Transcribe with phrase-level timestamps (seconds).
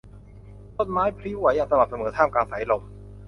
[0.77, 2.81] ต้นไม้พลิ้วไหวอย่างสม่ำเสมอท่ามกลางสายลม